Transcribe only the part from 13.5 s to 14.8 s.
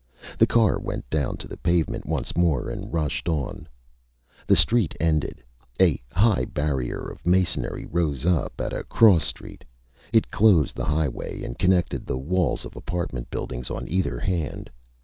on either hand.